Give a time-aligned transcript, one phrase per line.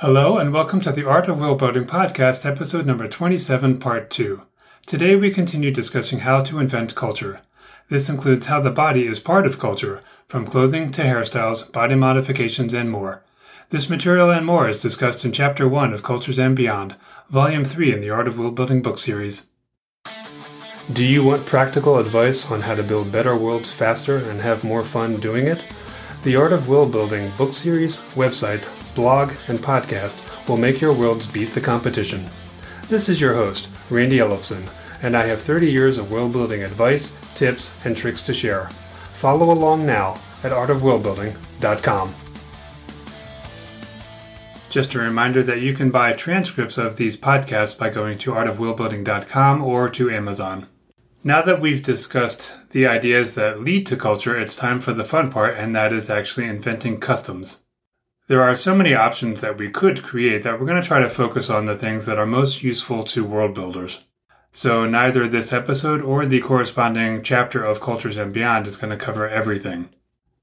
[0.00, 4.42] Hello, and welcome to the Art of Building podcast, episode number 27, part 2.
[4.86, 7.40] Today we continue discussing how to invent culture.
[7.88, 12.72] This includes how the body is part of culture, from clothing to hairstyles, body modifications,
[12.72, 13.24] and more.
[13.70, 16.94] This material and more is discussed in Chapter 1 of Cultures and Beyond,
[17.28, 19.46] Volume 3 in the Art of World Building book series.
[20.92, 24.84] Do you want practical advice on how to build better worlds faster and have more
[24.84, 25.64] fun doing it?
[26.24, 28.64] The Art of World Building book series, website,
[28.96, 30.18] blog, and podcast
[30.48, 32.28] will make your worlds beat the competition.
[32.88, 34.68] This is your host, Randy Ellefson,
[35.02, 38.68] and I have 30 years of world building advice, tips, and tricks to share.
[39.18, 42.14] Follow along now at artofworldbuilding.com.
[44.70, 49.62] Just a reminder that you can buy transcripts of these podcasts by going to artofworldbuilding.com
[49.62, 50.66] or to Amazon.
[51.24, 55.32] Now that we've discussed the ideas that lead to culture, it's time for the fun
[55.32, 57.58] part, and that is actually inventing customs.
[58.28, 61.10] There are so many options that we could create that we're going to try to
[61.10, 64.04] focus on the things that are most useful to world builders.
[64.52, 69.04] So, neither this episode or the corresponding chapter of Cultures and Beyond is going to
[69.04, 69.88] cover everything.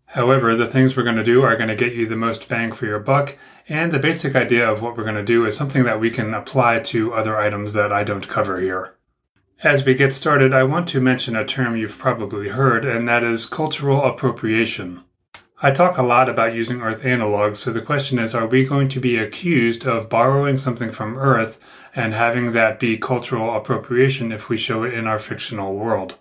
[0.07, 2.73] However, the things we're going to do are going to get you the most bang
[2.73, 3.37] for your buck,
[3.69, 6.33] and the basic idea of what we're going to do is something that we can
[6.33, 8.94] apply to other items that I don't cover here.
[9.65, 13.23] As we get started, I want to mention a term you've probably heard, and that
[13.23, 15.01] is cultural appropriation.
[15.59, 18.89] I talk a lot about using Earth analogs, so the question is are we going
[18.89, 21.59] to be accused of borrowing something from Earth
[21.95, 26.13] and having that be cultural appropriation if we show it in our fictional world?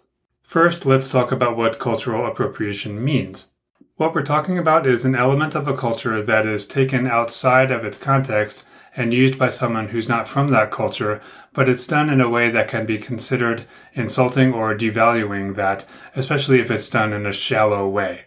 [0.42, 3.48] First, let's talk about what cultural appropriation means.
[3.96, 7.84] What we're talking about is an element of a culture that is taken outside of
[7.84, 8.64] its context
[8.96, 11.20] and used by someone who's not from that culture,
[11.52, 16.60] but it's done in a way that can be considered insulting or devaluing that, especially
[16.60, 18.26] if it's done in a shallow way.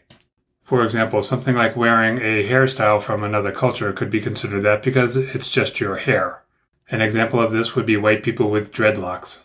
[0.62, 5.16] For example, something like wearing a hairstyle from another culture could be considered that because
[5.16, 6.44] it's just your hair.
[6.90, 9.40] An example of this would be white people with dreadlocks.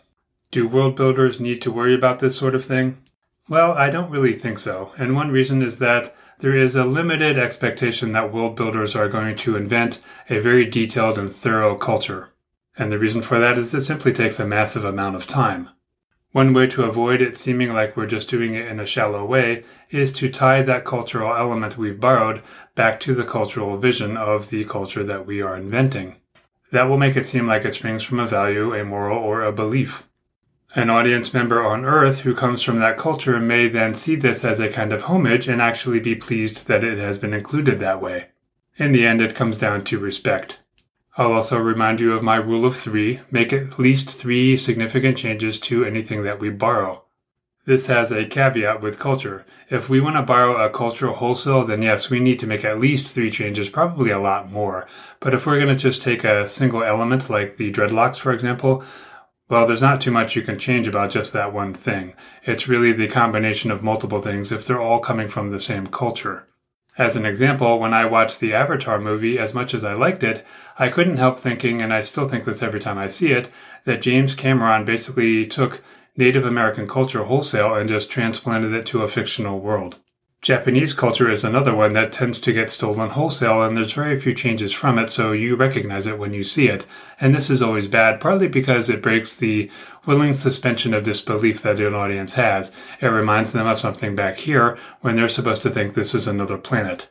[0.51, 2.97] Do world builders need to worry about this sort of thing?
[3.49, 7.37] Well, I don't really think so, and one reason is that there is a limited
[7.37, 9.99] expectation that world builders are going to invent
[10.29, 12.29] a very detailed and thorough culture.
[12.77, 15.69] And the reason for that is it simply takes a massive amount of time.
[16.31, 19.63] One way to avoid it seeming like we're just doing it in a shallow way
[19.91, 22.41] is to tie that cultural element we've borrowed
[22.73, 26.15] back to the cultural vision of the culture that we are inventing.
[26.71, 29.51] That will make it seem like it springs from a value, a moral, or a
[29.51, 30.07] belief.
[30.75, 34.59] An audience member on Earth who comes from that culture may then see this as
[34.59, 38.29] a kind of homage and actually be pleased that it has been included that way.
[38.77, 40.57] In the end, it comes down to respect.
[41.15, 45.59] I'll also remind you of my rule of three make at least three significant changes
[45.59, 47.03] to anything that we borrow.
[47.65, 49.45] This has a caveat with culture.
[49.69, 52.79] If we want to borrow a cultural wholesale, then yes, we need to make at
[52.79, 54.87] least three changes, probably a lot more.
[55.19, 58.83] But if we're going to just take a single element, like the dreadlocks, for example,
[59.53, 62.15] well, there's not too much you can change about just that one thing.
[62.41, 66.47] It's really the combination of multiple things if they're all coming from the same culture.
[66.97, 70.43] As an example, when I watched the Avatar movie, as much as I liked it,
[70.79, 73.47] I couldn't help thinking, and I still think this every time I see it,
[73.85, 75.83] that James Cameron basically took
[76.17, 79.99] Native American culture wholesale and just transplanted it to a fictional world.
[80.43, 84.33] Japanese culture is another one that tends to get stolen wholesale, and there's very few
[84.33, 86.85] changes from it, so you recognize it when you see it.
[87.17, 89.71] And this is always bad, partly because it breaks the
[90.05, 92.73] willing suspension of disbelief that an audience has.
[92.99, 96.57] It reminds them of something back here when they're supposed to think this is another
[96.57, 97.07] planet,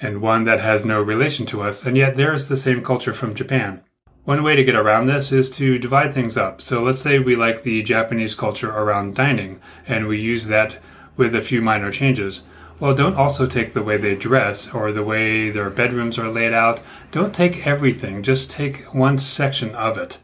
[0.00, 3.34] and one that has no relation to us, and yet there's the same culture from
[3.34, 3.82] Japan.
[4.22, 6.60] One way to get around this is to divide things up.
[6.60, 10.76] So let's say we like the Japanese culture around dining, and we use that
[11.16, 12.42] with a few minor changes.
[12.78, 16.52] Well, don't also take the way they dress or the way their bedrooms are laid
[16.52, 16.80] out.
[17.10, 20.18] Don't take everything, just take one section of it.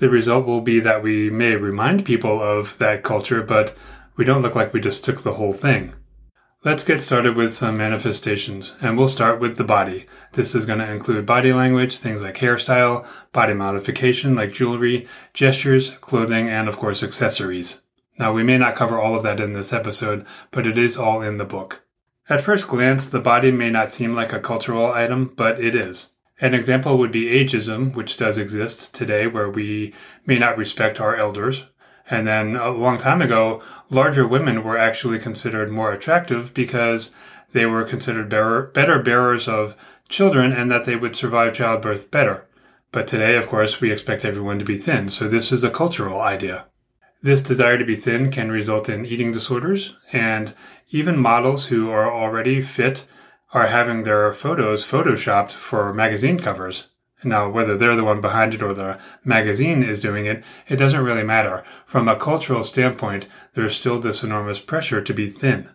[0.00, 3.76] The result will be that we may remind people of that culture, but
[4.16, 5.92] we don't look like we just took the whole thing.
[6.64, 10.06] Let's get started with some manifestations, and we'll start with the body.
[10.32, 15.90] This is going to include body language, things like hairstyle, body modification like jewelry, gestures,
[15.98, 17.80] clothing, and of course accessories.
[18.20, 21.22] Now, we may not cover all of that in this episode, but it is all
[21.22, 21.86] in the book.
[22.28, 26.08] At first glance, the body may not seem like a cultural item, but it is.
[26.38, 29.94] An example would be ageism, which does exist today, where we
[30.26, 31.64] may not respect our elders.
[32.10, 37.12] And then a long time ago, larger women were actually considered more attractive because
[37.54, 39.74] they were considered bearer, better bearers of
[40.10, 42.46] children and that they would survive childbirth better.
[42.92, 46.20] But today, of course, we expect everyone to be thin, so this is a cultural
[46.20, 46.66] idea.
[47.22, 50.54] This desire to be thin can result in eating disorders, and
[50.90, 53.04] even models who are already fit
[53.52, 56.86] are having their photos photoshopped for magazine covers.
[57.22, 61.04] Now, whether they're the one behind it or the magazine is doing it, it doesn't
[61.04, 61.62] really matter.
[61.84, 65.68] From a cultural standpoint, there's still this enormous pressure to be thin.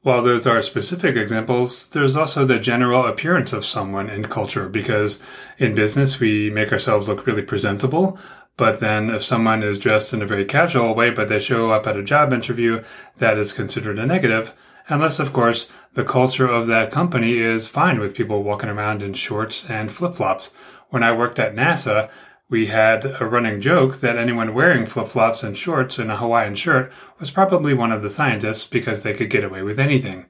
[0.00, 5.20] While those are specific examples, there's also the general appearance of someone in culture because
[5.58, 8.18] in business we make ourselves look really presentable.
[8.56, 11.86] But then if someone is dressed in a very casual way, but they show up
[11.86, 12.82] at a job interview,
[13.18, 14.54] that is considered a negative.
[14.88, 19.14] Unless, of course, the culture of that company is fine with people walking around in
[19.14, 20.50] shorts and flip flops
[20.90, 22.10] when I worked at NASA,
[22.48, 26.54] we had a running joke that anyone wearing flip flops and shorts and a Hawaiian
[26.54, 30.26] shirt was probably one of the scientists because they could get away with anything.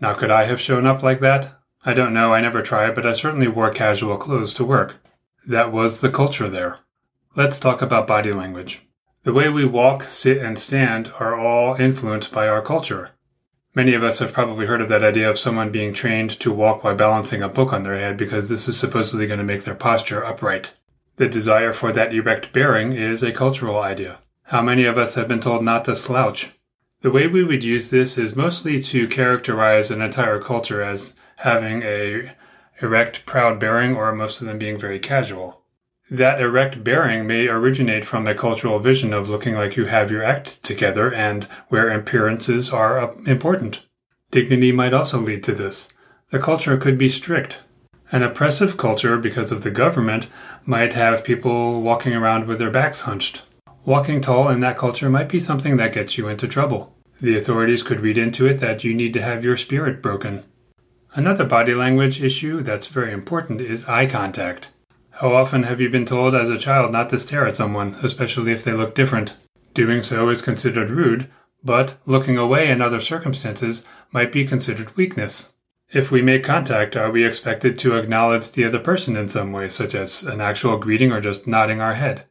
[0.00, 1.52] Now, could I have shown up like that?
[1.84, 4.96] I don't know, I never tried, but I certainly wore casual clothes to work.
[5.46, 6.80] That was the culture there.
[7.36, 8.82] Let's talk about body language.
[9.22, 13.10] The way we walk, sit, and stand are all influenced by our culture.
[13.72, 16.82] Many of us have probably heard of that idea of someone being trained to walk
[16.82, 19.76] by balancing a book on their head because this is supposedly going to make their
[19.76, 20.74] posture upright.
[21.18, 24.18] The desire for that erect bearing is a cultural idea.
[24.42, 26.50] How many of us have been told not to slouch?
[27.02, 31.84] The way we would use this is mostly to characterize an entire culture as having
[31.84, 32.32] a
[32.82, 35.59] erect, proud bearing, or most of them being very casual.
[36.10, 40.24] That erect bearing may originate from a cultural vision of looking like you have your
[40.24, 43.82] act together and where appearances are uh, important.
[44.32, 45.88] Dignity might also lead to this.
[46.30, 47.58] The culture could be strict.
[48.10, 50.26] An oppressive culture, because of the government,
[50.64, 53.42] might have people walking around with their backs hunched.
[53.84, 56.92] Walking tall in that culture might be something that gets you into trouble.
[57.20, 60.42] The authorities could read into it that you need to have your spirit broken.
[61.14, 64.70] Another body language issue that's very important is eye contact.
[65.20, 68.52] How often have you been told as a child not to stare at someone, especially
[68.52, 69.34] if they look different?
[69.74, 71.28] Doing so is considered rude,
[71.62, 75.52] but looking away in other circumstances might be considered weakness.
[75.92, 79.68] If we make contact, are we expected to acknowledge the other person in some way,
[79.68, 82.24] such as an actual greeting or just nodding our head?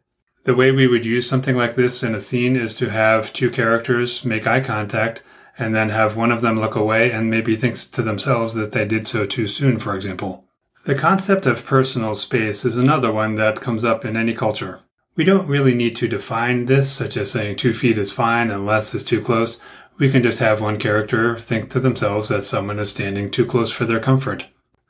[0.45, 3.51] The way we would use something like this in a scene is to have two
[3.51, 5.21] characters make eye contact
[5.59, 8.85] and then have one of them look away and maybe thinks to themselves that they
[8.85, 10.48] did so too soon, for example.
[10.85, 14.79] The concept of personal space is another one that comes up in any culture.
[15.15, 18.65] We don't really need to define this, such as saying two feet is fine and
[18.65, 19.59] less is too close.
[19.97, 23.71] We can just have one character think to themselves that someone is standing too close
[23.71, 24.45] for their comfort.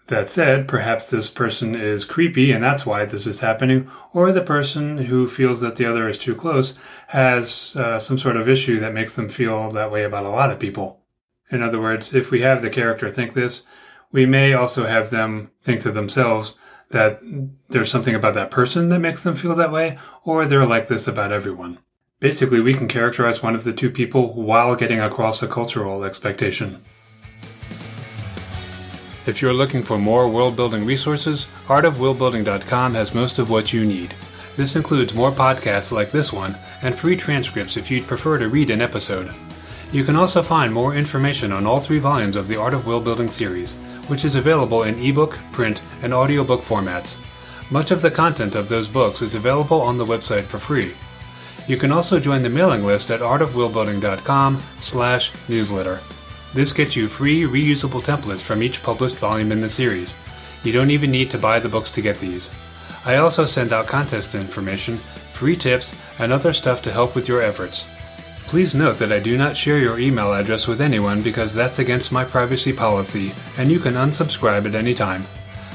[0.08, 4.42] That said, perhaps this person is creepy and that's why this is happening, or the
[4.42, 6.78] person who feels that the other is too close
[7.08, 10.52] has uh, some sort of issue that makes them feel that way about a lot
[10.52, 11.00] of people.
[11.50, 13.64] In other words, if we have the character think this,
[14.12, 16.56] we may also have them think to themselves
[16.92, 17.20] that
[17.70, 21.08] there's something about that person that makes them feel that way, or they're like this
[21.08, 21.78] about everyone.
[22.20, 26.84] Basically, we can characterize one of the two people while getting across a cultural expectation.
[29.26, 34.16] If you're looking for more world building resources, artofworldbuilding.com has most of what you need.
[34.58, 38.72] This includes more podcasts like this one and free transcripts if you'd prefer to read
[38.72, 39.34] an episode.
[39.92, 43.04] You can also find more information on all three volumes of the Art of World
[43.04, 43.76] Building series
[44.10, 47.18] which is available in ebook, print, and audiobook formats.
[47.70, 50.94] Much of the content of those books is available on the website for free.
[51.68, 56.00] You can also join the mailing list at artofworldbuilding.com slash newsletter.
[56.56, 60.16] This gets you free reusable templates from each published volume in the series.
[60.64, 62.50] You don't even need to buy the books to get these.
[63.06, 64.98] I also send out contest information,
[65.32, 67.86] free tips, and other stuff to help with your efforts.
[68.50, 72.12] Please note that I do not share your email address with anyone because that's against
[72.12, 75.28] my privacy policy, and you can unsubscribe at any time.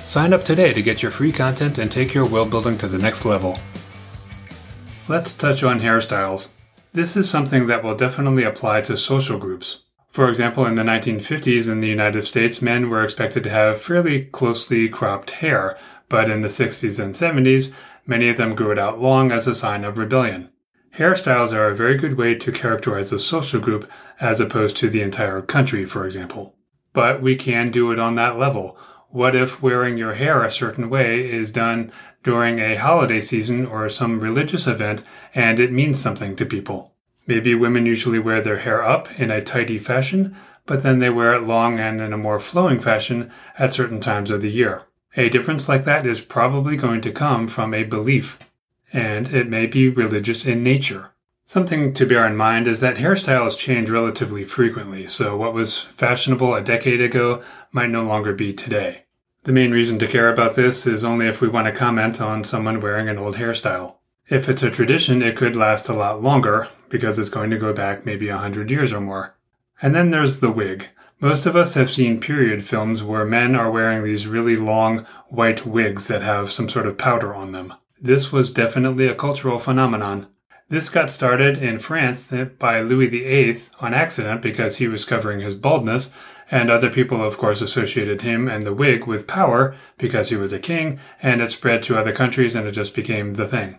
[0.05, 2.99] Sign up today to get your free content and take your world building to the
[2.99, 3.61] next level.
[5.07, 6.49] Let's touch on hairstyles.
[6.93, 9.85] This is something that will definitely apply to social groups.
[10.09, 14.25] For example, in the 1950s in the United States, men were expected to have fairly
[14.25, 15.79] closely cropped hair,
[16.09, 17.73] but in the 60s and 70s,
[18.05, 20.49] many of them grew it out long as a sign of rebellion.
[20.97, 25.03] Hairstyles are a very good way to characterize a social group as opposed to the
[25.03, 26.55] entire country, for example.
[26.93, 28.79] But we can do it on that level.
[29.09, 31.91] What if wearing your hair a certain way is done
[32.23, 35.03] during a holiday season or some religious event
[35.35, 36.95] and it means something to people?
[37.27, 41.35] Maybe women usually wear their hair up in a tidy fashion, but then they wear
[41.35, 44.83] it long and in a more flowing fashion at certain times of the year.
[45.17, 48.39] A difference like that is probably going to come from a belief
[48.95, 51.11] and it may be religious in nature.
[51.45, 56.55] Something to bear in mind is that hairstyles change relatively frequently, so what was fashionable
[56.55, 59.03] a decade ago might no longer be today.
[59.43, 62.45] The main reason to care about this is only if we want to comment on
[62.45, 63.97] someone wearing an old hairstyle.
[64.31, 67.75] If it's a tradition, it could last a lot longer because it's going to go
[67.75, 69.35] back maybe a hundred years or more.
[69.83, 70.89] And then there's the wig.
[71.21, 75.67] Most of us have seen period films where men are wearing these really long white
[75.67, 77.75] wigs that have some sort of powder on them.
[78.01, 80.27] This was definitely a cultural phenomenon.
[80.69, 85.55] This got started in France by Louis VIII on accident because he was covering his
[85.55, 86.13] baldness,
[86.51, 90.53] and other people, of course, associated him and the wig with power because he was
[90.53, 93.79] a king, and it spread to other countries and it just became the thing.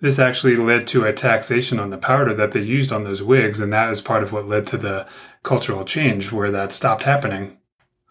[0.00, 3.60] This actually led to a taxation on the powder that they used on those wigs,
[3.60, 5.06] and that is part of what led to the
[5.42, 7.58] cultural change where that stopped happening.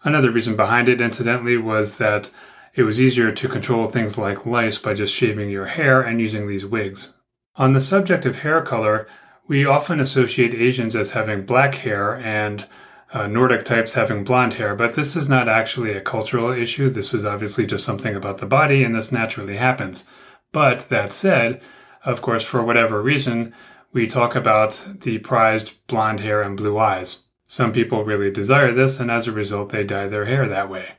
[0.02, 2.30] Another reason behind it, incidentally, was that
[2.76, 6.46] it was easier to control things like lice by just shaving your hair and using
[6.46, 7.14] these wigs.
[7.56, 9.08] On the subject of hair color,
[9.48, 12.66] we often associate Asians as having black hair and
[13.14, 16.90] uh, Nordic types having blonde hair, but this is not actually a cultural issue.
[16.90, 20.04] This is obviously just something about the body, and this naturally happens.
[20.52, 21.62] But that said,
[22.04, 23.54] of course, for whatever reason,
[23.92, 27.20] we talk about the prized blonde hair and blue eyes.
[27.46, 30.96] Some people really desire this, and as a result, they dye their hair that way.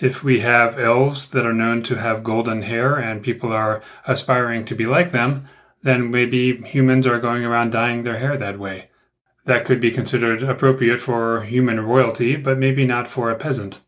[0.00, 4.64] If we have elves that are known to have golden hair and people are aspiring
[4.66, 5.48] to be like them,
[5.82, 8.90] then maybe humans are going around dyeing their hair that way.
[9.44, 13.80] That could be considered appropriate for human royalty, but maybe not for a peasant.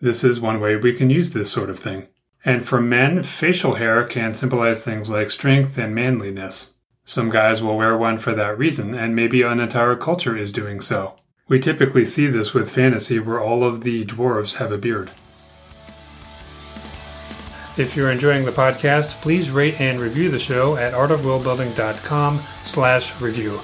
[0.00, 2.06] This is one way we can use this sort of thing.
[2.46, 6.74] And for men, facial hair can symbolize things like strength and manliness.
[7.04, 10.80] Some guys will wear one for that reason, and maybe an entire culture is doing
[10.80, 11.16] so.
[11.48, 15.10] We typically see this with fantasy where all of the dwarves have a beard.
[17.78, 23.60] If you're enjoying the podcast, please rate and review the show at artofworldbuilding.com slash review.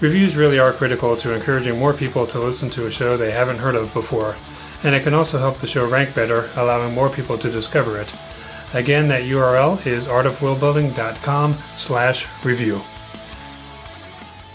[0.00, 3.58] Reviews really are critical to encouraging more people to listen to a show they haven't
[3.58, 4.36] heard of before
[4.84, 8.12] and it can also help the show rank better, allowing more people to discover it.
[8.74, 12.80] Again, that URL is artofworldbuilding.com slash review.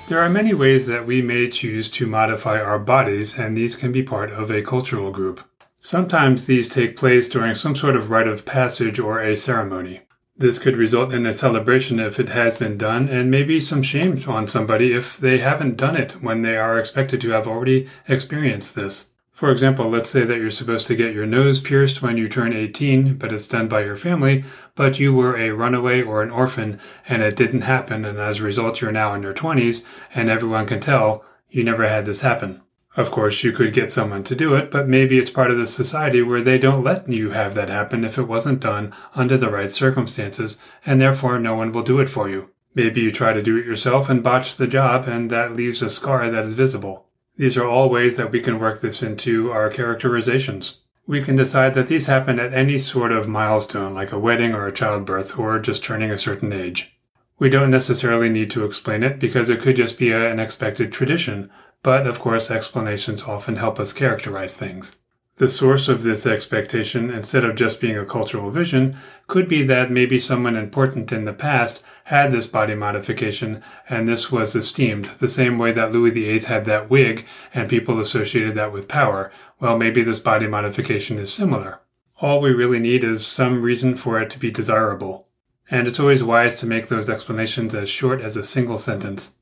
[0.07, 3.91] There are many ways that we may choose to modify our bodies, and these can
[3.91, 5.41] be part of a cultural group.
[5.79, 10.01] Sometimes these take place during some sort of rite of passage or a ceremony.
[10.35, 14.21] This could result in a celebration if it has been done, and maybe some shame
[14.27, 18.75] on somebody if they haven't done it when they are expected to have already experienced
[18.75, 19.09] this.
[19.31, 22.53] For example, let's say that you're supposed to get your nose pierced when you turn
[22.53, 24.43] 18, but it's done by your family,
[24.73, 28.43] but you were a runaway or an orphan and it didn't happen, and as a
[28.43, 32.61] result, you're now in your 20s, and everyone can tell you never had this happen.
[32.97, 35.67] Of course, you could get someone to do it, but maybe it's part of the
[35.67, 39.51] society where they don't let you have that happen if it wasn't done under the
[39.51, 42.49] right circumstances, and therefore no one will do it for you.
[42.73, 45.91] Maybe you try to do it yourself and botch the job, and that leaves a
[45.91, 47.05] scar that is visible.
[47.35, 50.79] These are all ways that we can work this into our characterizations.
[51.05, 54.65] We can decide that these happen at any sort of milestone, like a wedding or
[54.65, 56.97] a childbirth, or just turning a certain age.
[57.37, 61.51] We don't necessarily need to explain it because it could just be an expected tradition,
[61.83, 64.95] but of course, explanations often help us characterize things.
[65.37, 69.91] The source of this expectation, instead of just being a cultural vision, could be that
[69.91, 75.27] maybe someone important in the past had this body modification and this was esteemed, the
[75.27, 79.31] same way that Louis VIII had that wig and people associated that with power.
[79.59, 81.81] Well, maybe this body modification is similar.
[82.19, 85.27] All we really need is some reason for it to be desirable.
[85.69, 89.35] And it's always wise to make those explanations as short as a single sentence.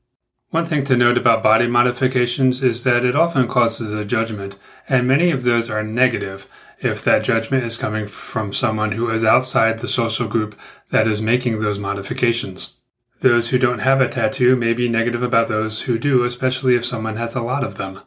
[0.50, 5.06] One thing to note about body modifications is that it often causes a judgment, and
[5.06, 6.48] many of those are negative
[6.80, 10.56] if that judgment is coming from someone who is outside the social group
[10.90, 12.74] that is making those modifications.
[13.20, 16.84] Those who don't have a tattoo may be negative about those who do, especially if
[16.84, 18.02] someone has a lot of them.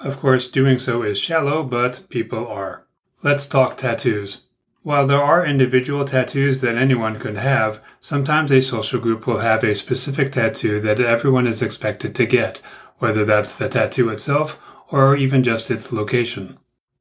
[0.00, 2.86] Of course, doing so is shallow, but people are.
[3.22, 4.47] Let's talk tattoos.
[4.82, 9.64] While there are individual tattoos that anyone could have, sometimes a social group will have
[9.64, 12.60] a specific tattoo that everyone is expected to get,
[12.98, 14.58] whether that's the tattoo itself
[14.90, 16.58] or even just its location.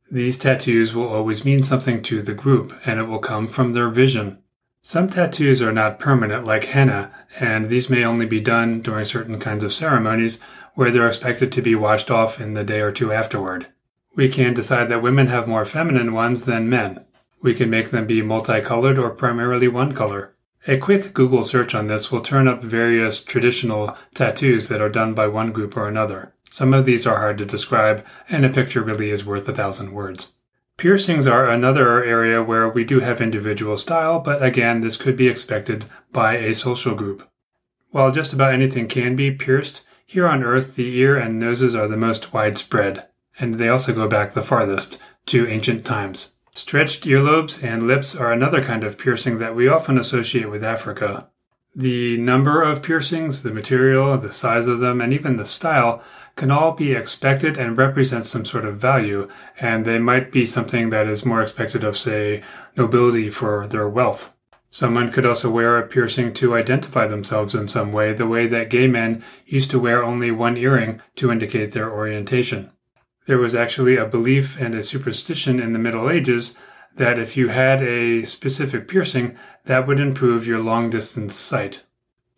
[0.10, 3.90] These tattoos will always mean something to the group, and it will come from their
[3.90, 4.40] vision.
[4.82, 9.40] Some tattoos are not permanent, like henna, and these may only be done during certain
[9.40, 10.40] kinds of ceremonies
[10.76, 13.68] where they're expected to be washed off in the day or two afterward.
[14.16, 17.04] We can decide that women have more feminine ones than men.
[17.42, 20.34] We can make them be multicolored or primarily one color.
[20.68, 25.14] A quick Google search on this will turn up various traditional tattoos that are done
[25.14, 26.34] by one group or another.
[26.50, 29.92] Some of these are hard to describe, and a picture really is worth a thousand
[29.92, 30.34] words.
[30.78, 35.28] Piercings are another area where we do have individual style, but again, this could be
[35.28, 37.28] expected by a social group.
[37.92, 41.88] While just about anything can be pierced, here on Earth the ear and noses are
[41.88, 43.08] the most widespread,
[43.40, 46.34] and they also go back the farthest, to ancient times.
[46.58, 51.30] Stretched earlobes and lips are another kind of piercing that we often associate with Africa.
[51.76, 56.02] The number of piercings, the material, the size of them, and even the style
[56.36, 60.90] can all be expected and represent some sort of value, and they might be something
[60.90, 62.42] that is more expected of, say,
[62.76, 64.34] nobility for their wealth.
[64.72, 68.72] Someone could also wear a piercing to identify themselves in some way, the way that
[68.72, 72.72] gay men used to wear only one earring to indicate their orientation.
[73.28, 76.56] There was actually a belief and a superstition in the Middle Ages
[76.96, 81.84] that if you had a specific piercing, that would improve your long distance sight.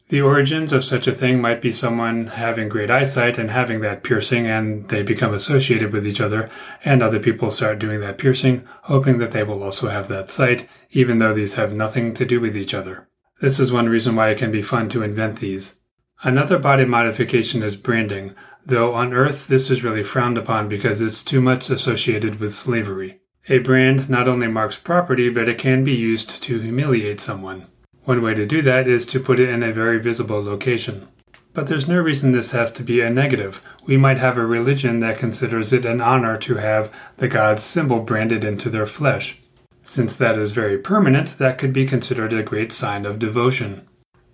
[0.09, 4.01] The origins of such a thing might be someone having great eyesight and having that
[4.01, 6.49] piercing, and they become associated with each other,
[6.83, 10.67] and other people start doing that piercing, hoping that they will also have that sight,
[10.89, 13.07] even though these have nothing to do with each other.
[13.39, 15.79] This is one reason why it can be fun to invent these.
[16.23, 18.33] Another body modification is branding,
[18.69, 23.19] though on Earth this is really frowned upon because it's too much associated with slavery.
[23.47, 27.65] A brand not only marks property, but it can be used to humiliate someone.
[28.03, 31.07] One way to do that is to put it in a very visible location.
[31.53, 33.61] But there's no reason this has to be a negative.
[33.85, 38.01] We might have a religion that considers it an honor to have the god's symbol
[38.01, 39.37] branded into their flesh.
[39.83, 43.88] Since that is very permanent, that could be considered a great sign of devotion.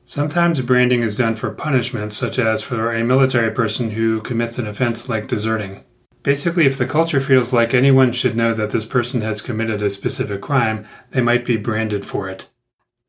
[0.08, 4.68] Sometimes branding is done for punishment, such as for a military person who commits an
[4.68, 5.84] offense like deserting.
[6.22, 9.90] Basically, if the culture feels like anyone should know that this person has committed a
[9.90, 12.50] specific crime, they might be branded for it.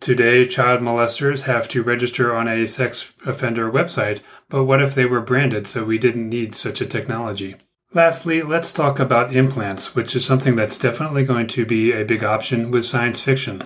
[0.00, 5.05] Today, child molesters have to register on a sex offender website, but what if they
[5.05, 7.57] were branded so we didn't need such a technology?
[7.93, 12.25] Lastly, let's talk about implants, which is something that's definitely going to be a big
[12.25, 13.65] option with science fiction.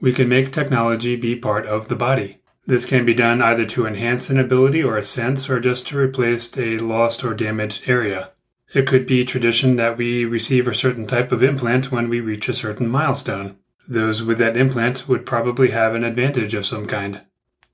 [0.00, 2.39] We can make technology be part of the body.
[2.66, 5.98] This can be done either to enhance an ability or a sense or just to
[5.98, 8.30] replace a lost or damaged area.
[8.72, 12.48] It could be tradition that we receive a certain type of implant when we reach
[12.48, 13.56] a certain milestone.
[13.88, 17.22] Those with that implant would probably have an advantage of some kind.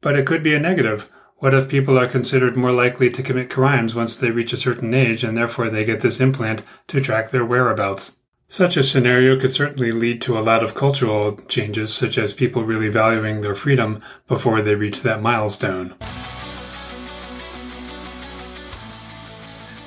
[0.01, 1.11] But it could be a negative.
[1.39, 4.95] What if people are considered more likely to commit crimes once they reach a certain
[4.95, 8.17] age and therefore they get this implant to track their whereabouts?
[8.49, 12.63] Such a scenario could certainly lead to a lot of cultural changes, such as people
[12.63, 15.97] really valuing their freedom before they reach that milestone.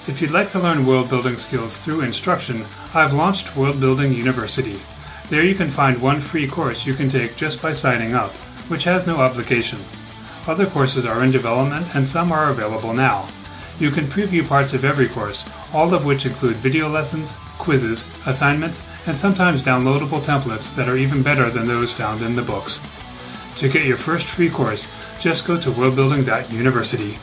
[0.08, 4.80] If you'd like to learn world building skills through instruction, I've launched World Building University.
[5.30, 8.32] There you can find one free course you can take just by signing up,
[8.68, 9.80] which has no obligation.
[10.48, 13.30] Other courses are in development and some are available now.
[13.80, 18.84] You can preview parts of every course, all of which include video lessons, quizzes, assignments,
[19.08, 22.82] and sometimes downloadable templates that are even better than those found in the books.
[23.56, 24.88] To get your first free course,
[25.22, 27.18] just go to worldbuilding.university.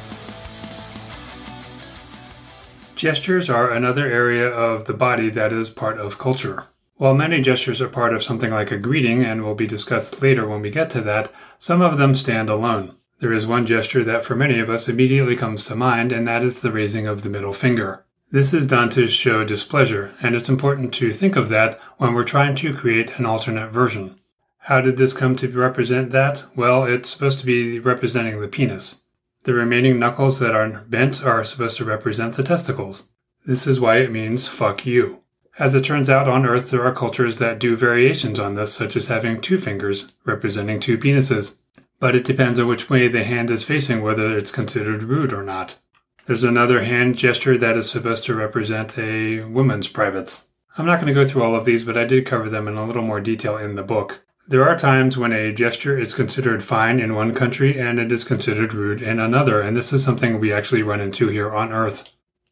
[2.95, 6.65] Gestures are another area of the body that is part of culture.
[6.95, 10.49] While many gestures are part of something like a greeting and will be discussed later
[10.49, 12.97] when we get to that, some of them stand alone.
[13.19, 16.43] There is one gesture that for many of us immediately comes to mind, and that
[16.43, 18.05] is the raising of the middle finger.
[18.31, 22.25] This is done to show displeasure, and it's important to think of that when we're
[22.25, 24.21] trying to create an alternate version.
[24.59, 26.45] How did this come to represent that?
[26.57, 29.03] Well, it's supposed to be representing the penis.
[29.45, 33.09] The remaining knuckles that are bent are supposed to represent the testicles.
[33.47, 35.21] This is why it means fuck you.
[35.59, 38.97] As it turns out, on Earth there are cultures that do variations on this, such
[38.97, 41.59] as having two fingers, representing two penises.
[41.99, 45.43] But it depends on which way the hand is facing whether it's considered rude or
[45.43, 45.79] not.
[46.27, 50.49] There's another hand gesture that is supposed to represent a woman's privates.
[50.77, 52.77] I'm not going to go through all of these, but I did cover them in
[52.77, 54.25] a little more detail in the book.
[54.49, 58.25] There are times when a gesture is considered fine in one country and it is
[58.25, 62.11] considered rude in another, and this is something we actually run into here on Earth.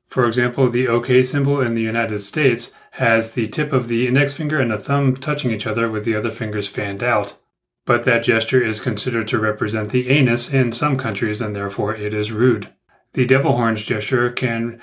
[0.08, 4.32] For example, the OK symbol in the United States has the tip of the index
[4.32, 7.36] finger and the thumb touching each other with the other fingers fanned out.
[7.86, 12.14] But that gesture is considered to represent the anus in some countries and therefore it
[12.14, 12.70] is rude.
[13.12, 14.80] The devil horns gesture can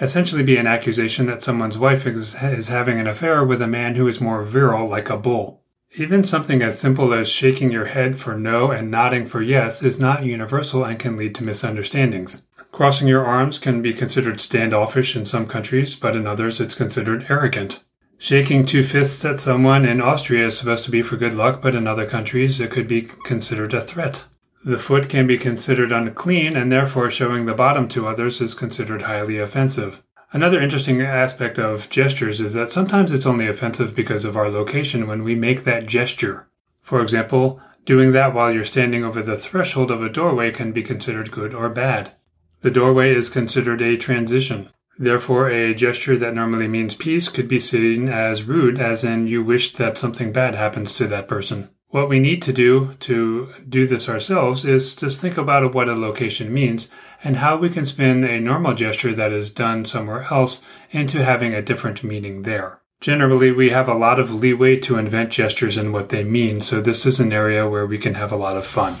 [0.00, 3.94] essentially be an accusation that someone's wife is, is having an affair with a man
[3.94, 5.62] who is more virile like a bull.
[5.96, 9.98] Even something as simple as shaking your head for no and nodding for yes is
[9.98, 12.42] not universal and can lead to misunderstandings.
[12.70, 17.26] Crossing your arms can be considered standoffish in some countries, but in others it's considered
[17.28, 17.80] arrogant.
[18.22, 21.74] Shaking two fists at someone in Austria is supposed to be for good luck, but
[21.74, 24.24] in other countries it could be considered a threat.
[24.62, 29.02] The foot can be considered unclean, and therefore showing the bottom to others is considered
[29.02, 30.02] highly offensive.
[30.32, 35.06] Another interesting aspect of gestures is that sometimes it's only offensive because of our location
[35.06, 36.46] when we make that gesture.
[36.82, 40.82] For example, doing that while you're standing over the threshold of a doorway can be
[40.82, 42.12] considered good or bad.
[42.60, 44.68] The doorway is considered a transition.
[45.00, 49.42] Therefore, a gesture that normally means peace could be seen as rude, as in you
[49.42, 51.70] wish that something bad happens to that person.
[51.88, 55.94] What we need to do to do this ourselves is just think about what a
[55.94, 56.88] location means
[57.24, 61.54] and how we can spin a normal gesture that is done somewhere else into having
[61.54, 62.82] a different meaning there.
[63.00, 66.82] Generally, we have a lot of leeway to invent gestures and what they mean, so
[66.82, 68.96] this is an area where we can have a lot of fun.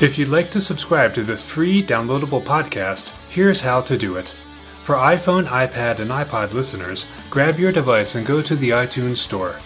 [0.00, 4.30] If you'd like to subscribe to this free downloadable podcast, here's how to do it.
[4.82, 9.56] For iPhone, iPad, and iPod listeners, grab your device and go to the iTunes Store.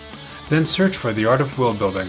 [0.49, 2.09] Then search for The Art of World Building.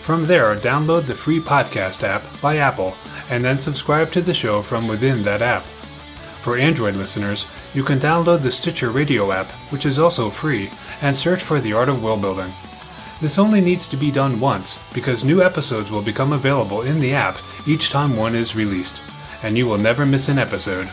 [0.00, 2.96] From there, download the free podcast app by Apple
[3.28, 5.62] and then subscribe to the show from within that app.
[6.40, 10.70] For Android listeners, you can download the Stitcher Radio app, which is also free,
[11.02, 12.50] and search for The Art of World Building.
[13.20, 17.14] This only needs to be done once because new episodes will become available in the
[17.14, 19.00] app each time one is released,
[19.42, 20.88] and you will never miss an episode.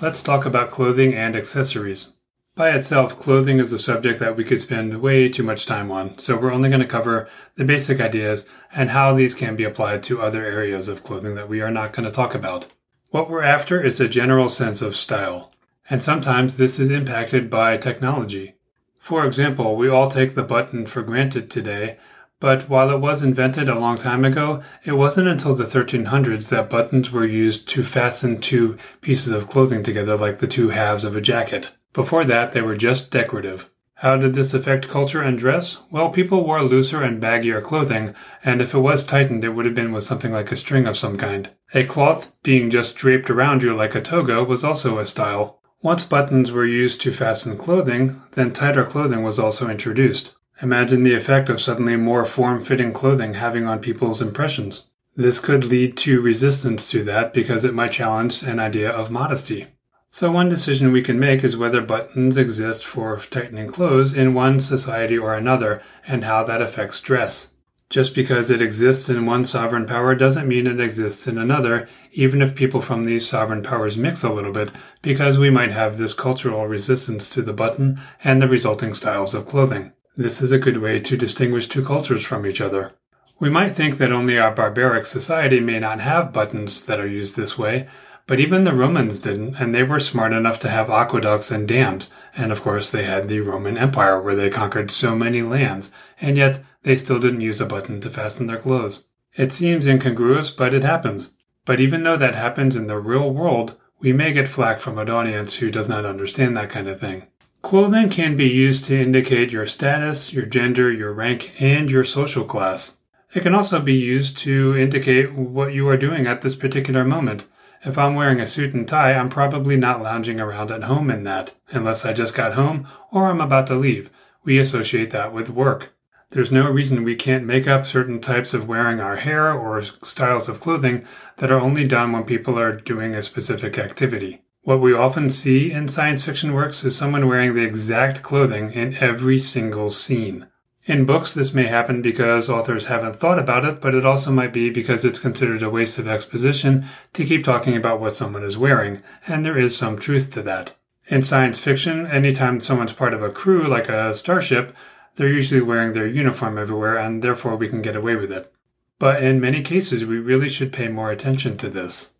[0.00, 2.14] Let's talk about clothing and accessories.
[2.54, 6.18] By itself, clothing is a subject that we could spend way too much time on,
[6.18, 10.02] so we're only going to cover the basic ideas and how these can be applied
[10.04, 12.66] to other areas of clothing that we are not going to talk about.
[13.10, 15.52] What we're after is a general sense of style,
[15.90, 18.54] and sometimes this is impacted by technology.
[19.02, 21.96] For example, we all take the button for granted today,
[22.38, 26.70] but while it was invented a long time ago, it wasn't until the 1300s that
[26.70, 31.16] buttons were used to fasten two pieces of clothing together like the two halves of
[31.16, 31.72] a jacket.
[31.92, 33.68] Before that, they were just decorative.
[33.96, 35.78] How did this affect culture and dress?
[35.90, 39.74] Well, people wore looser and baggier clothing, and if it was tightened, it would have
[39.74, 41.50] been with something like a string of some kind.
[41.74, 45.58] A cloth being just draped around you like a toga was also a style.
[45.82, 50.32] Once buttons were used to fasten clothing, then tighter clothing was also introduced.
[50.62, 54.84] Imagine the effect of suddenly more form fitting clothing having on people's impressions.
[55.16, 59.66] This could lead to resistance to that because it might challenge an idea of modesty.
[60.08, 64.60] So, one decision we can make is whether buttons exist for tightening clothes in one
[64.60, 67.51] society or another and how that affects dress.
[67.92, 72.40] Just because it exists in one sovereign power doesn't mean it exists in another, even
[72.40, 74.70] if people from these sovereign powers mix a little bit,
[75.02, 79.44] because we might have this cultural resistance to the button and the resulting styles of
[79.44, 79.92] clothing.
[80.16, 82.92] This is a good way to distinguish two cultures from each other.
[83.38, 87.36] We might think that only our barbaric society may not have buttons that are used
[87.36, 87.88] this way,
[88.26, 92.10] but even the Romans didn't, and they were smart enough to have aqueducts and dams.
[92.34, 95.90] And of course, they had the Roman Empire where they conquered so many lands,
[96.22, 99.06] and yet they still didn't use a button to fasten their clothes.
[99.34, 101.34] It seems incongruous, but it happens.
[101.64, 105.08] But even though that happens in the real world, we may get flack from an
[105.08, 107.28] audience who does not understand that kind of thing.
[107.62, 112.44] Clothing can be used to indicate your status, your gender, your rank, and your social
[112.44, 112.96] class.
[113.32, 117.44] It can also be used to indicate what you are doing at this particular moment.
[117.84, 121.22] If I'm wearing a suit and tie, I'm probably not lounging around at home in
[121.24, 124.10] that, unless I just got home or I'm about to leave.
[124.44, 125.94] We associate that with work.
[126.32, 130.48] There's no reason we can't make up certain types of wearing our hair or styles
[130.48, 131.04] of clothing
[131.36, 134.40] that are only done when people are doing a specific activity.
[134.62, 138.96] What we often see in science fiction works is someone wearing the exact clothing in
[138.96, 140.46] every single scene.
[140.86, 144.54] In books, this may happen because authors haven't thought about it, but it also might
[144.54, 148.56] be because it's considered a waste of exposition to keep talking about what someone is
[148.56, 150.74] wearing, and there is some truth to that.
[151.08, 154.74] In science fiction, anytime someone's part of a crew, like a starship,
[155.16, 158.52] they're usually wearing their uniform everywhere, and therefore we can get away with it.
[158.98, 162.14] But in many cases, we really should pay more attention to this.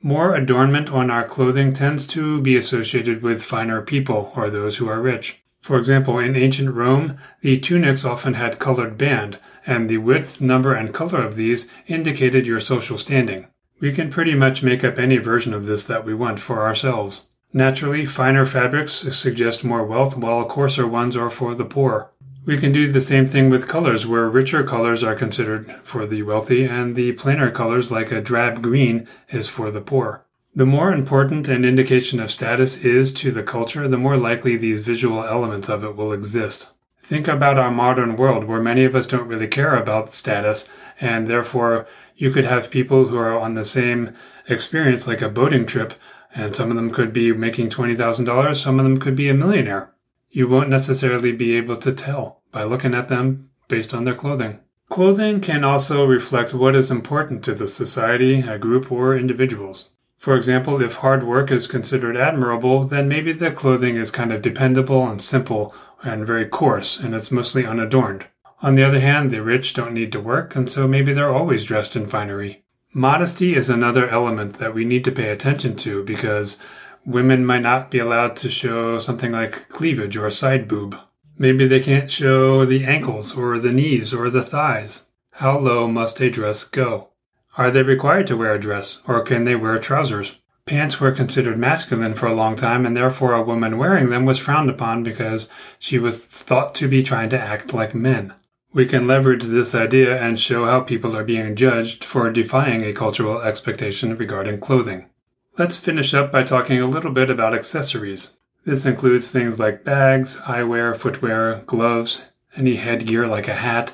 [0.00, 4.88] More adornment on our clothing tends to be associated with finer people or those who
[4.88, 5.42] are rich.
[5.60, 10.74] For example, in ancient Rome, the tunics often had colored band, and the width, number,
[10.74, 13.46] and color of these indicated your social standing.
[13.78, 17.28] We can pretty much make up any version of this that we want for ourselves.
[17.52, 22.10] Naturally, finer fabrics suggest more wealth, while coarser ones are for the poor.
[22.44, 26.22] We can do the same thing with colors, where richer colors are considered for the
[26.22, 30.24] wealthy, and the plainer colors, like a drab green, is for the poor.
[30.52, 34.80] The more important an indication of status is to the culture, the more likely these
[34.80, 36.66] visual elements of it will exist.
[37.04, 40.68] Think about our modern world where many of us don't really care about status,
[41.00, 44.16] and therefore you could have people who are on the same
[44.48, 45.94] experience like a boating trip,
[46.34, 49.91] and some of them could be making $20,000, some of them could be a millionaire.
[50.34, 54.60] You won't necessarily be able to tell by looking at them based on their clothing.
[54.88, 59.90] Clothing can also reflect what is important to the society, a group, or individuals.
[60.16, 64.40] For example, if hard work is considered admirable, then maybe the clothing is kind of
[64.40, 68.26] dependable and simple and very coarse, and it's mostly unadorned.
[68.62, 71.64] On the other hand, the rich don't need to work, and so maybe they're always
[71.64, 72.62] dressed in finery.
[72.94, 76.58] Modesty is another element that we need to pay attention to because
[77.04, 80.96] women might not be allowed to show something like cleavage or side boob.
[81.38, 85.04] Maybe they can't show the ankles or the knees or the thighs.
[85.32, 87.08] How low must a dress go?
[87.56, 90.38] Are they required to wear a dress, or can they wear trousers?
[90.64, 94.38] Pants were considered masculine for a long time, and therefore a woman wearing them was
[94.38, 98.32] frowned upon because she was thought to be trying to act like men.
[98.72, 102.94] We can leverage this idea and show how people are being judged for defying a
[102.94, 105.10] cultural expectation regarding clothing.
[105.58, 108.38] Let's finish up by talking a little bit about accessories.
[108.64, 112.24] This includes things like bags, eyewear, footwear, gloves,
[112.56, 113.92] any headgear like a hat,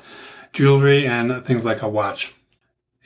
[0.53, 2.33] jewelry, and things like a watch.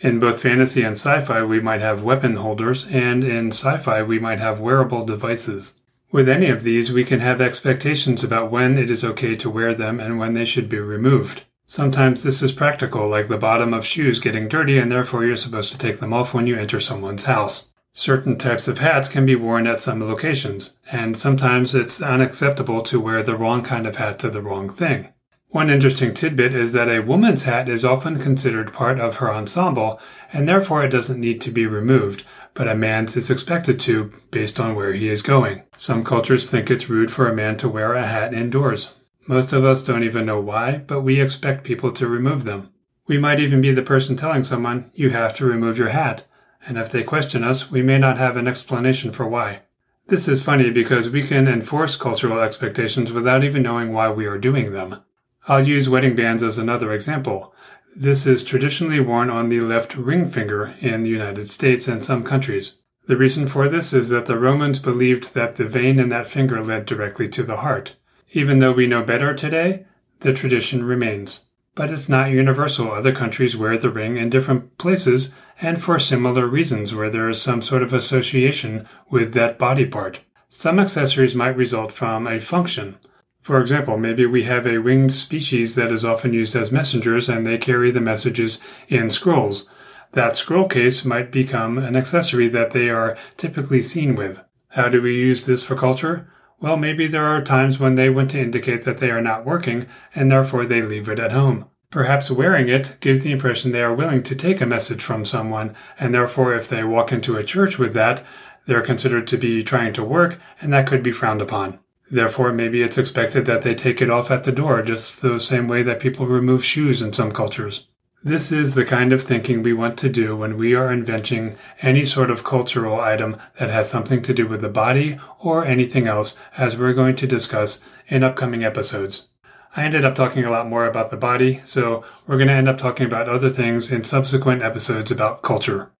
[0.02, 4.04] In both fantasy and sci fi, we might have weapon holders, and in sci fi,
[4.04, 5.82] we might have wearable devices.
[6.12, 9.74] With any of these, we can have expectations about when it is okay to wear
[9.74, 11.42] them and when they should be removed.
[11.66, 15.72] Sometimes this is practical, like the bottom of shoes getting dirty, and therefore you're supposed
[15.72, 17.73] to take them off when you enter someone's house.
[17.96, 23.00] Certain types of hats can be worn at some locations, and sometimes it's unacceptable to
[23.00, 25.10] wear the wrong kind of hat to the wrong thing.
[25.50, 30.00] One interesting tidbit is that a woman's hat is often considered part of her ensemble,
[30.34, 32.24] and therefore it doesn't need to be removed,
[32.56, 35.62] but a man's is expected to, based on where he is going.
[35.78, 38.94] Some cultures think it's rude for a man to wear a hat indoors.
[39.28, 42.70] Most of us don't even know why, but we expect people to remove them.
[43.06, 46.26] We might even be the person telling someone, you have to remove your hat,
[46.66, 49.62] and if they question us, we may not have an explanation for why.
[50.08, 54.38] This is funny because we can enforce cultural expectations without even knowing why we are
[54.38, 55.02] doing them.
[55.48, 57.54] I'll use wedding bands as another example.
[57.96, 62.24] This is traditionally worn on the left ring finger in the United States and some
[62.24, 62.80] countries.
[63.08, 66.62] The reason for this is that the Romans believed that the vein in that finger
[66.64, 67.96] led directly to the heart.
[68.32, 69.86] Even though we know better today,
[70.22, 71.46] the tradition remains.
[71.76, 72.92] But it's not universal.
[72.92, 77.42] Other countries wear the ring in different places and for similar reasons where there is
[77.42, 80.20] some sort of association with that body part.
[80.50, 82.98] Some accessories might result from a function,
[83.44, 87.46] for example, maybe we have a winged species that is often used as messengers and
[87.46, 88.58] they carry the messages
[88.88, 89.68] in scrolls.
[90.14, 94.42] That scroll case might become an accessory that they are typically seen with.
[94.70, 96.32] How do we use this for culture?
[96.64, 99.86] Well, maybe there are times when they want to indicate that they are not working
[100.16, 101.66] and therefore they leave it at home.
[101.90, 105.76] Perhaps wearing it gives the impression they are willing to take a message from someone,
[106.00, 108.24] and therefore, if they walk into a church with that,
[108.66, 111.80] they're considered to be trying to work, and that could be frowned upon.
[112.10, 115.68] Therefore, maybe it's expected that they take it off at the door, just the same
[115.68, 117.88] way that people remove shoes in some cultures.
[118.26, 122.06] This is the kind of thinking we want to do when we are inventing any
[122.06, 126.40] sort of cultural item that has something to do with the body or anything else,
[126.56, 129.28] as we're going to discuss in upcoming episodes.
[129.76, 132.70] I ended up talking a lot more about the body, so we're going to end
[132.70, 135.92] up talking about other things in subsequent episodes about culture.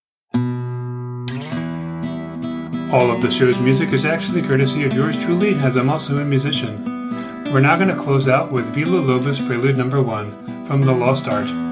[2.94, 6.24] All of the show's music is actually courtesy of yours truly, as I'm also a
[6.24, 7.52] musician.
[7.52, 11.28] We're now going to close out with Villa Lobos Prelude Number 1 from The Lost
[11.28, 11.63] Art.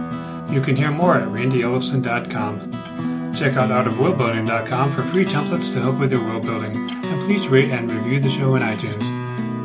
[0.52, 3.34] You can hear more at randyellefson.com.
[3.34, 7.72] Check out artofworldbuilding.com for free templates to help with your world building, and please rate
[7.72, 9.06] and review the show on iTunes.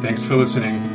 [0.01, 0.86] Thanks for listening.